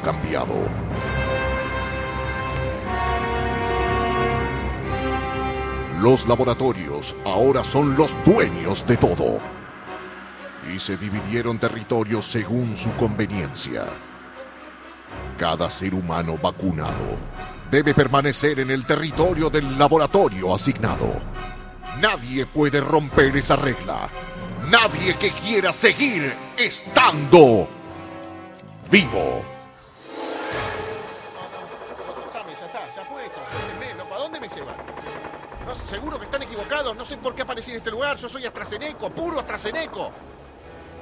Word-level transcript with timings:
cambiado. 0.00 0.54
Los 6.00 6.28
laboratorios 6.28 7.16
ahora 7.24 7.64
son 7.64 7.96
los 7.96 8.14
dueños 8.26 8.86
de 8.86 8.96
todo. 8.96 9.38
Y 10.70 10.78
se 10.78 10.96
dividieron 10.96 11.58
territorios 11.58 12.26
según 12.26 12.76
su 12.76 12.90
conveniencia. 12.96 13.84
Cada 15.38 15.70
ser 15.70 15.94
humano 15.94 16.36
vacunado 16.36 17.16
debe 17.70 17.94
permanecer 17.94 18.60
en 18.60 18.70
el 18.70 18.84
territorio 18.84 19.48
del 19.48 19.78
laboratorio 19.78 20.54
asignado. 20.54 21.20
Nadie 22.00 22.44
puede 22.44 22.80
romper 22.80 23.36
esa 23.36 23.56
regla. 23.56 24.08
Nadie 24.70 25.16
que 25.16 25.30
quiera 25.30 25.72
seguir 25.72 26.34
estando 26.58 27.66
vivo. 28.90 29.53
Soltame, 32.14 32.52
ya 32.58 32.66
está, 32.66 32.88
ya 32.94 33.04
fue 33.04 33.24
esto. 33.24 33.40
Suéltenme, 33.50 33.94
loco, 33.94 34.14
¿a 34.14 34.18
dónde 34.18 34.40
me 34.40 34.48
llevan? 34.48 34.76
No, 35.66 35.86
seguro 35.86 36.18
que 36.18 36.26
están 36.26 36.42
equivocados, 36.42 36.94
no 36.96 37.04
sé 37.04 37.16
por 37.16 37.34
qué 37.34 37.42
aparecí 37.42 37.70
en 37.70 37.78
este 37.78 37.90
lugar. 37.90 38.16
Yo 38.18 38.28
soy 38.28 38.44
AstraZeneca, 38.44 39.08
puro 39.10 39.40
AstraZeneca. 39.40 40.10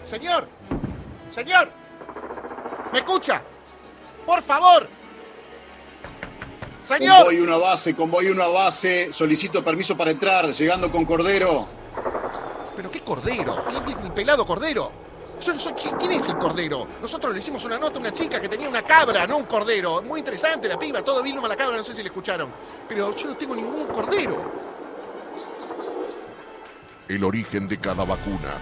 Señor, 0.06 0.48
señor, 1.34 1.70
¿me 2.92 2.98
escucha? 3.00 3.42
Por 4.26 4.42
favor. 4.42 4.88
Señor. 6.80 7.16
Convoy 7.18 7.40
una 7.40 7.56
base, 7.56 7.94
convoy 7.94 8.28
una 8.30 8.46
base. 8.48 9.12
Solicito 9.12 9.64
permiso 9.64 9.96
para 9.96 10.10
entrar, 10.10 10.50
llegando 10.52 10.90
con 10.90 11.04
Cordero. 11.04 11.68
¿Pero 12.74 12.90
qué 12.90 13.00
cordero? 13.02 13.64
¿Qué, 13.68 13.94
qué- 13.94 14.10
pelado 14.10 14.44
cordero? 14.46 14.90
Yo 15.44 15.52
no 15.52 15.58
soy- 15.58 15.72
¿quién, 15.72 15.96
quién 15.96 16.12
es 16.12 16.28
el 16.28 16.38
cordero? 16.38 16.86
Nosotros 17.00 17.32
le 17.34 17.40
hicimos 17.40 17.64
una 17.64 17.78
nota 17.78 17.96
a 17.96 18.00
una 18.00 18.12
chica 18.12 18.40
que 18.40 18.48
tenía 18.48 18.68
una 18.68 18.82
cabra, 18.82 19.26
no 19.26 19.38
un 19.38 19.44
cordero. 19.44 20.00
Muy 20.02 20.20
interesante 20.20 20.68
la 20.68 20.78
piba, 20.78 21.02
todo 21.02 21.22
vino 21.22 21.44
a 21.44 21.48
la 21.48 21.56
cabra, 21.56 21.76
no 21.76 21.84
sé 21.84 21.94
si 21.94 22.02
le 22.02 22.08
escucharon. 22.08 22.52
Pero 22.88 23.14
yo 23.16 23.26
no 23.28 23.36
tengo 23.36 23.54
ningún 23.56 23.86
cordero. 23.86 24.36
El 27.08 27.24
origen 27.24 27.68
de 27.68 27.78
cada 27.78 28.04
vacuna 28.04 28.54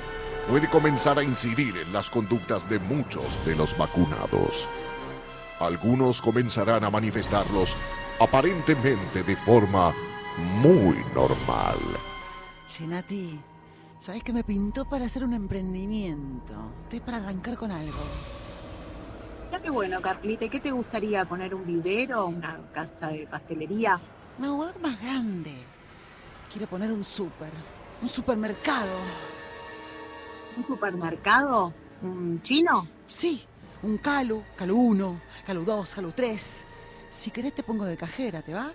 puede 0.49 0.69
comenzar 0.71 1.19
a 1.19 1.23
incidir 1.23 1.77
en 1.77 1.93
las 1.93 2.09
conductas 2.11 2.69
de 2.69 2.79
muchos 2.79 3.45
de 3.45 3.55
los 3.55 3.77
vacunados. 3.77 4.69
Algunos 5.59 6.23
comenzarán 6.23 6.85
a 6.85 6.91
manifestarlos 6.91 7.77
aparentemente 8.19 9.23
de 9.23 9.37
forma 9.37 9.95
muy 10.39 10.97
normal. 11.15 11.77
Chenati, 12.67 13.39
¿sabes 14.01 14.25
que 14.25 14.33
me 14.33 14.43
pintó 14.43 14.87
para 14.87 15.05
hacer 15.05 15.23
un 15.23 15.35
emprendimiento? 15.35 16.55
Estoy 16.85 17.01
para 17.01 17.19
arrancar 17.19 17.57
con 17.57 17.71
algo. 17.71 17.99
Ya 19.53 19.61
qué 19.61 19.71
bueno, 19.71 20.01
Carlita. 20.01 20.47
¿Y 20.47 20.49
qué 20.49 20.61
te 20.61 20.71
gustaría? 20.71 21.25
¿Poner 21.25 21.55
un 21.55 21.67
vivero? 21.67 22.27
¿Una 22.27 22.59
casa 22.73 23.09
de 23.09 23.27
pastelería? 23.27 24.01
No, 24.39 24.63
algo 24.63 24.81
más 24.81 25.01
grande. 25.01 25.53
Quiero 26.51 26.67
poner 26.67 26.91
un 26.91 27.05
súper, 27.05 27.51
un 28.01 28.09
supermercado. 28.09 28.97
¿Un 30.57 30.65
supermercado? 30.65 31.73
¿Un 32.03 32.41
chino? 32.43 32.89
Sí, 33.07 33.45
un 33.83 33.99
Calu, 33.99 34.43
Calu 34.57 34.77
1, 34.77 35.21
Calu 35.47 35.65
2, 35.65 35.95
Calu 35.95 36.13
3. 36.13 36.65
Si 37.11 37.31
querés 37.31 37.55
te 37.55 37.63
pongo 37.63 37.85
de 37.85 37.97
cajera, 37.97 38.41
¿te 38.41 38.55
va? 38.55 38.73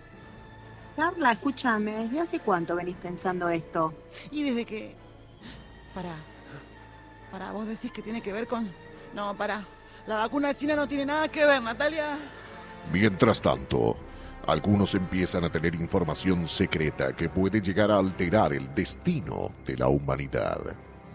Carla, 0.95 1.33
escúchame. 1.33 2.03
¿Desde 2.03 2.19
hace 2.21 2.39
cuánto 2.39 2.75
venís 2.75 2.95
pensando 3.01 3.49
esto? 3.49 3.93
Y 4.31 4.43
desde 4.43 4.65
que... 4.65 5.04
Pará. 5.95 6.15
Pará, 7.31 7.51
vos 7.53 7.65
decís 7.65 7.89
que 7.89 8.01
tiene 8.01 8.21
que 8.21 8.33
ver 8.33 8.47
con... 8.47 8.69
No, 9.13 9.33
pará. 9.33 9.63
La 10.07 10.17
vacuna 10.17 10.53
china 10.53 10.75
no 10.75 10.88
tiene 10.88 11.05
nada 11.05 11.29
que 11.29 11.45
ver, 11.45 11.61
Natalia. 11.61 12.19
Mientras 12.91 13.41
tanto, 13.41 13.95
algunos 14.45 14.94
empiezan 14.94 15.45
a 15.45 15.50
tener 15.50 15.73
información 15.73 16.50
secreta 16.50 17.13
que 17.13 17.29
puede 17.29 17.61
llegar 17.61 17.91
a 17.91 17.97
alterar 17.97 18.51
el 18.51 18.75
destino 18.75 19.51
de 19.66 19.78
la 19.78 19.88
humanidad. 19.88 20.59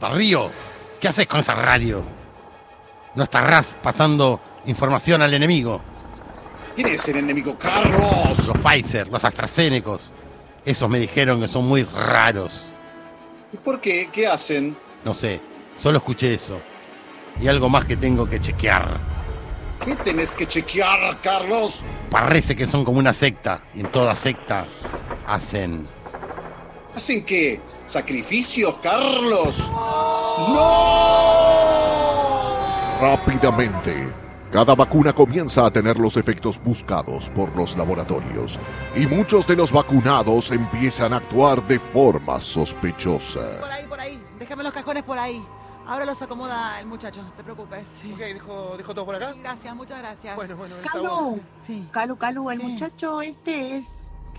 Río, 0.00 0.50
¿qué 0.98 1.08
haces 1.08 1.26
con 1.26 1.41
esa 1.41 1.54
radio? 1.54 2.02
No 3.14 3.24
estarás 3.24 3.78
pasando 3.82 4.41
información 4.64 5.20
al 5.20 5.34
enemigo. 5.34 5.82
¿Quién 6.74 6.88
es 6.88 7.06
el 7.08 7.18
enemigo? 7.18 7.56
¡Carlos! 7.58 8.48
Los 8.48 8.58
Pfizer, 8.58 9.08
los 9.08 9.22
AstraZeneca. 9.22 9.98
Esos 10.64 10.88
me 10.88 10.98
dijeron 10.98 11.38
que 11.38 11.48
son 11.48 11.66
muy 11.66 11.84
raros. 11.84 12.72
¿Y 13.52 13.56
por 13.56 13.80
qué? 13.80 14.08
¿Qué 14.12 14.26
hacen? 14.26 14.76
No 15.04 15.14
sé, 15.14 15.40
solo 15.78 15.98
escuché 15.98 16.34
eso. 16.34 16.60
Y 17.40 17.48
algo 17.48 17.68
más 17.68 17.84
que 17.84 17.96
tengo 17.96 18.28
que 18.28 18.38
chequear. 18.38 18.98
¿Qué 19.84 19.96
tenés 19.96 20.34
que 20.34 20.46
chequear, 20.46 21.20
Carlos? 21.22 21.82
Parece 22.10 22.54
que 22.54 22.66
son 22.66 22.84
como 22.84 22.98
una 22.98 23.12
secta. 23.12 23.62
Y 23.74 23.80
en 23.80 23.90
toda 23.90 24.14
secta 24.14 24.66
hacen... 25.26 25.86
¿Hacen 26.94 27.24
qué? 27.24 27.60
¿Sacrificios, 27.86 28.78
Carlos? 28.78 29.70
Rápidamente, 33.00 34.06
cada 34.50 34.74
vacuna 34.74 35.12
comienza 35.12 35.64
a 35.64 35.70
tener 35.70 35.98
los 35.98 36.16
efectos 36.16 36.60
buscados 36.62 37.30
por 37.30 37.54
los 37.56 37.76
laboratorios 37.76 38.58
y 38.96 39.06
muchos 39.06 39.46
de 39.46 39.54
los 39.56 39.70
vacunados 39.72 40.50
empiezan 40.50 41.12
a 41.12 41.18
actuar 41.18 41.64
de 41.66 41.78
forma 41.78 42.40
sospechosa. 42.40 43.60
Por 43.60 43.70
ahí, 43.70 43.86
por 43.86 44.00
ahí. 44.00 44.20
Déjame 44.38 44.64
los 44.64 44.72
cajones 44.72 45.02
por 45.04 45.18
ahí. 45.18 45.44
Ahora 45.86 46.04
los 46.04 46.20
acomoda 46.22 46.78
el 46.80 46.86
muchacho, 46.86 47.22
no 47.22 47.30
te 47.32 47.42
preocupes. 47.42 47.88
Sí. 48.00 48.12
Ok, 48.12 48.18
¿dejo, 48.18 48.76
dejo 48.76 48.94
todo 48.94 49.06
por 49.06 49.14
acá? 49.14 49.32
Sí, 49.32 49.40
gracias, 49.40 49.74
muchas 49.74 49.98
gracias. 49.98 50.36
Bueno, 50.36 50.56
bueno. 50.56 50.76
Calu, 50.92 51.40
Sí. 51.64 51.88
Calu, 51.90 52.16
Calu, 52.16 52.50
el 52.50 52.58
¿Qué? 52.58 52.66
muchacho 52.66 53.22
este 53.22 53.78
es... 53.78 53.88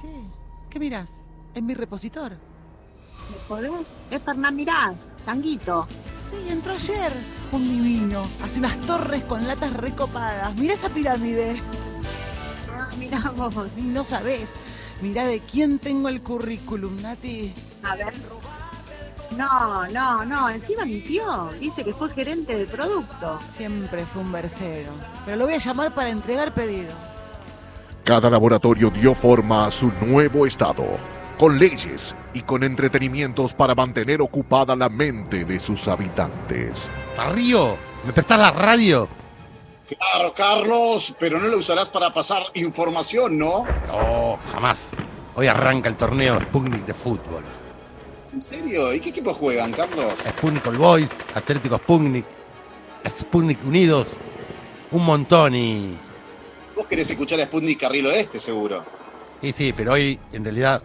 ¿Qué? 0.02 0.22
¿Qué 0.70 0.80
miras? 0.80 1.24
¿Es 1.54 1.62
mi 1.64 1.74
repositor? 1.74 2.32
¿Me 2.32 3.38
podés? 3.48 3.72
Es 4.10 4.22
Fernán 4.22 4.56
Mirás, 4.56 4.96
Tanguito. 5.26 5.88
Sí, 6.30 6.36
entró 6.50 6.74
ayer. 6.74 7.12
Un 7.52 7.68
divino. 7.68 8.24
Hace 8.44 8.60
unas 8.60 8.80
torres 8.82 9.24
con 9.24 9.46
latas 9.46 9.74
recopadas. 9.74 10.56
Mira 10.56 10.74
esa 10.74 10.90
pirámide. 10.90 11.62
Ah, 12.72 12.90
mirá 12.98 13.32
vos. 13.36 13.56
Y 13.78 13.82
no 13.82 14.04
sabés. 14.04 14.56
Mira 15.02 15.26
de 15.26 15.40
quién 15.40 15.80
tengo 15.80 16.10
el 16.10 16.22
currículum, 16.22 17.02
Nati. 17.02 17.54
A 17.84 17.96
ver. 17.96 18.14
No, 19.38 19.88
no, 19.88 20.26
no, 20.26 20.50
encima 20.50 20.86
mintió. 20.86 21.52
Dice 21.60 21.84
que 21.84 21.94
fue 21.94 22.10
gerente 22.10 22.56
de 22.58 22.66
producto. 22.66 23.40
Siempre 23.42 24.06
fue 24.06 24.22
un 24.22 24.32
versero. 24.32 24.92
Pero 25.26 25.38
lo 25.38 25.46
voy 25.46 25.56
a 25.56 25.60
llamar 25.60 25.94
para 25.94 26.10
entregar 26.10 26.54
pedidos. 26.54 26.94
Cada 28.04 28.30
laboratorio 28.30 28.90
dio 28.90 29.14
forma 29.14 29.68
a 29.68 29.72
su 29.72 29.92
nuevo 30.02 30.48
estado, 30.48 30.98
con 31.42 31.58
leyes 31.58 32.14
y 32.36 32.44
con 32.44 32.64
entretenimientos 32.64 33.52
para 33.54 33.74
mantener 33.74 34.22
ocupada 34.22 34.76
la 34.76 34.90
mente 34.90 35.44
de 35.44 35.60
sus 35.60 35.88
habitantes. 35.88 36.92
Río, 37.34 37.78
¿me 38.06 38.14
prestás 38.14 38.38
la 38.38 38.52
radio? 38.52 39.10
Claro, 39.88 40.36
Carlos, 40.36 41.16
pero 41.20 41.40
no 41.40 41.48
lo 41.48 41.58
usarás 41.58 41.90
para 41.90 42.14
pasar 42.14 42.44
información, 42.54 43.40
¿no? 43.40 43.66
No, 43.88 44.38
jamás. 44.54 44.90
Hoy 45.34 45.48
arranca 45.48 45.90
el 45.90 45.96
torneo 45.96 46.40
Sputnik 46.42 46.86
de 46.86 46.94
fútbol. 46.94 47.44
¿En 48.32 48.40
serio? 48.40 48.94
¿Y 48.94 49.00
qué 49.00 49.10
equipos 49.10 49.36
juegan, 49.36 49.72
Carlos? 49.72 50.20
Sputnik 50.20 50.68
All 50.68 50.78
Boys, 50.78 51.10
Atlético 51.34 51.78
Sputnik, 51.78 52.26
Sputnik 53.10 53.66
Unidos, 53.66 54.16
un 54.92 55.04
montón 55.04 55.56
y... 55.56 55.98
Vos 56.76 56.86
querés 56.86 57.10
escuchar 57.10 57.40
a 57.40 57.46
Sputnik 57.46 57.80
Carril 57.80 58.06
Oeste, 58.06 58.38
seguro. 58.38 58.86
Y 59.42 59.54
sí, 59.54 59.74
pero 59.76 59.94
hoy, 59.94 60.20
en 60.34 60.44
realidad, 60.44 60.84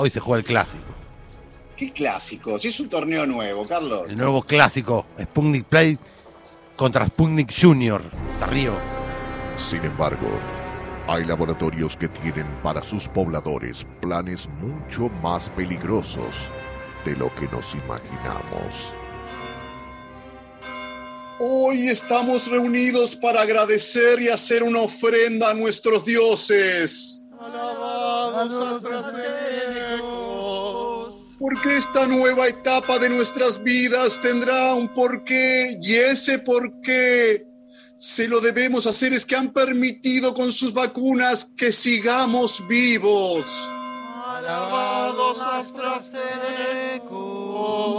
hoy 0.00 0.10
se 0.10 0.20
juega 0.20 0.38
el 0.38 0.44
clásico. 0.44 0.94
¿Qué 1.76 1.92
clásico? 1.92 2.58
Si 2.58 2.68
es 2.68 2.80
un 2.80 2.88
torneo 2.88 3.26
nuevo, 3.26 3.66
Carlos. 3.66 4.04
El 4.08 4.16
nuevo 4.16 4.42
clásico, 4.42 5.06
Sputnik 5.20 5.64
Play 5.64 5.98
contra 6.76 7.06
Sputnik 7.06 7.52
Junior. 7.52 8.02
Río. 8.48 8.72
Sin 9.56 9.84
embargo, 9.84 10.28
hay 11.06 11.24
laboratorios 11.24 11.96
que 11.96 12.08
tienen 12.08 12.46
para 12.62 12.82
sus 12.82 13.08
pobladores 13.08 13.84
planes 14.00 14.48
mucho 14.60 15.08
más 15.22 15.50
peligrosos 15.50 16.46
de 17.04 17.16
lo 17.16 17.34
que 17.34 17.46
nos 17.48 17.74
imaginamos. 17.74 18.94
Hoy 21.38 21.88
estamos 21.88 22.48
reunidos 22.48 23.16
para 23.16 23.42
agradecer 23.42 24.20
y 24.20 24.28
hacer 24.28 24.62
una 24.62 24.80
ofrenda 24.80 25.50
a 25.50 25.54
nuestros 25.54 26.04
dioses. 26.04 27.24
Alabados. 27.40 28.82
Porque 31.40 31.76
esta 31.78 32.06
nueva 32.06 32.48
etapa 32.48 32.98
de 32.98 33.08
nuestras 33.08 33.62
vidas 33.62 34.20
tendrá 34.20 34.74
un 34.74 34.92
porqué 34.92 35.78
y 35.80 35.94
ese 35.94 36.38
porqué 36.38 37.46
se 38.00 38.28
lo 38.28 38.40
debemos 38.40 38.86
hacer 38.86 39.12
es 39.12 39.26
que 39.26 39.36
han 39.36 39.52
permitido 39.52 40.32
con 40.32 40.52
sus 40.52 40.72
vacunas 40.72 41.50
que 41.56 41.72
sigamos 41.72 42.66
vivos. 42.66 43.44
Alabados. 44.26 45.38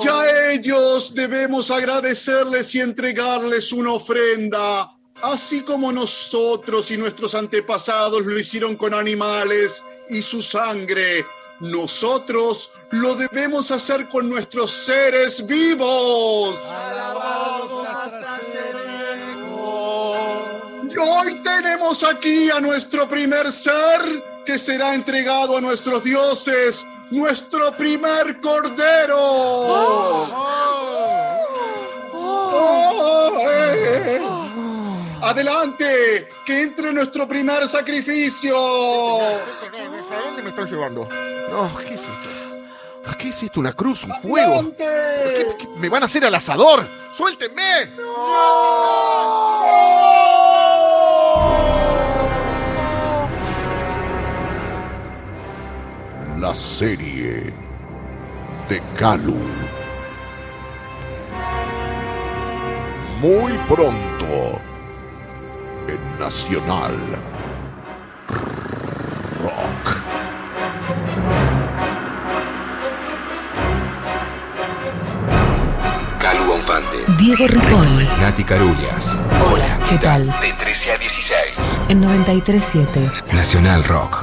Y 0.04 0.08
a 0.08 0.52
ellos 0.54 1.14
debemos 1.14 1.70
agradecerles 1.70 2.74
y 2.76 2.80
entregarles 2.80 3.72
una 3.72 3.94
ofrenda. 3.94 4.92
así 5.24 5.62
como 5.62 5.92
nosotros 5.92 6.90
y 6.90 6.98
nuestros 6.98 7.36
antepasados 7.36 8.26
lo 8.26 8.40
hicieron 8.40 8.76
con 8.76 8.96
animales 8.96 9.84
y 10.10 10.24
su 10.24 10.42
sangre, 10.42 11.26
nosotros 11.62 12.72
lo 12.90 13.16
debemos 13.16 13.72
hacer 13.72 14.10
con 14.10 14.28
nuestros 14.28 14.72
seres 14.72 15.46
vivos. 15.46 16.60
Y 20.90 20.98
hoy 20.98 21.42
tenemos 21.44 22.04
aquí 22.04 22.50
a 22.50 22.60
nuestro 22.60 23.08
primer 23.08 23.52
ser 23.52 24.24
que 24.46 24.58
será 24.58 24.96
entregado 24.96 25.56
a 25.56 25.62
nuestros 25.62 26.04
dioses, 26.04 26.86
nuestro 27.12 27.72
primer 27.74 28.42
cordero. 28.42 29.18
Oh, 32.14 33.38
eh. 33.40 34.20
Adelante, 35.22 36.28
que 36.46 36.64
entre 36.64 36.92
nuestro 36.92 37.28
primer 37.28 37.68
sacrificio. 37.68 38.58
¿A 38.58 39.40
dónde 40.26 40.42
me 40.42 40.50
están 40.50 40.68
llevando? 40.68 41.08
No, 41.52 41.78
¿qué 41.78 41.94
es 41.96 42.02
esto? 42.02 43.18
¿Qué 43.18 43.30
es 43.30 43.44
esto? 43.44 43.60
¿Una 43.60 43.74
cruz? 43.74 44.04
¿Un 44.06 44.14
fuego? 44.22 44.74
¿Qué- 44.78 45.56
qué- 45.60 45.68
¿Me 45.78 45.90
van 45.90 46.04
a 46.04 46.06
hacer 46.06 46.26
al 46.26 46.34
asador? 46.36 46.88
¡Suéltenme! 47.16 47.92
La 56.40 56.54
serie 56.54 57.54
de 58.68 58.82
Galu. 59.00 59.38
Muy 63.22 63.54
pronto 63.68 64.60
en 65.88 66.20
Nacional 66.20 66.96
Diego 77.22 77.46
Ripoll. 77.46 78.04
Nati 78.20 78.44
Carulias. 78.44 79.16
Hola, 79.46 79.80
¿qué 79.88 79.96
tal? 80.00 80.26
De 80.42 80.54
13 80.54 80.92
a 80.94 80.98
16. 80.98 81.82
En 81.90 82.02
937. 82.02 83.12
Nacional 83.32 83.84
Rock. 83.84 84.18